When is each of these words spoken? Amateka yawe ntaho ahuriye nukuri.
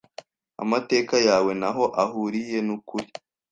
Amateka 0.63 1.15
yawe 1.27 1.51
ntaho 1.59 1.85
ahuriye 2.03 2.57
nukuri. 2.65 3.07